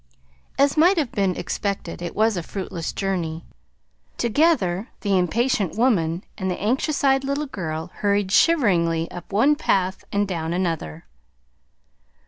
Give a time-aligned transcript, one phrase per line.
[0.57, 3.45] As might have been expected, it was a fruitless journey.
[4.17, 10.03] Together the impatient woman and the anxious eyed little girl hurried shiveringly up one path
[10.11, 11.05] and down another.